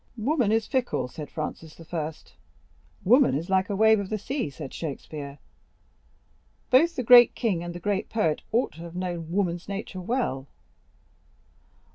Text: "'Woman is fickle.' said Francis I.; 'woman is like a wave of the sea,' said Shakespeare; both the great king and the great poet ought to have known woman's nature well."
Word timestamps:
"'Woman 0.17 0.51
is 0.51 0.65
fickle.' 0.65 1.07
said 1.07 1.29
Francis 1.29 1.79
I.; 1.93 2.13
'woman 3.05 3.35
is 3.35 3.51
like 3.51 3.69
a 3.69 3.75
wave 3.75 3.99
of 3.99 4.09
the 4.09 4.17
sea,' 4.17 4.49
said 4.49 4.73
Shakespeare; 4.73 5.37
both 6.71 6.95
the 6.95 7.03
great 7.03 7.35
king 7.35 7.63
and 7.63 7.75
the 7.75 7.79
great 7.79 8.09
poet 8.09 8.41
ought 8.51 8.71
to 8.71 8.81
have 8.81 8.95
known 8.95 9.31
woman's 9.31 9.69
nature 9.69 10.01
well." 10.01 10.47